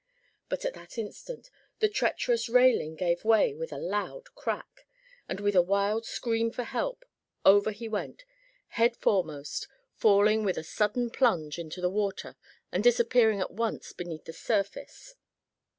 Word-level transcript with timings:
But 0.49 0.65
at 0.65 0.73
that 0.73 0.97
instant 0.97 1.51
the 1.77 1.87
treacherous 1.87 2.49
railing 2.49 2.95
gave 2.95 3.23
way 3.23 3.53
with 3.53 3.71
a 3.71 3.77
loud 3.77 4.33
crack, 4.33 4.87
and 5.29 5.39
with 5.39 5.55
a 5.55 5.61
wild 5.61 6.07
scream 6.07 6.49
for 6.49 6.63
help, 6.63 7.05
over 7.45 7.69
he 7.69 7.87
went, 7.87 8.25
headforemost, 8.77 9.67
falling 9.93 10.43
with 10.43 10.57
a 10.57 10.63
sudden 10.63 11.11
plunge 11.11 11.59
into 11.59 11.81
the 11.81 11.87
water 11.91 12.35
and 12.71 12.83
disappearing 12.83 13.41
at 13.41 13.51
once 13.51 13.93
beneath 13.93 14.25
the 14.25 14.33
surface. 14.33 15.13